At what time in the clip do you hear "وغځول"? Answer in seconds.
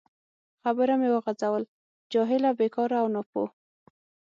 1.11-1.63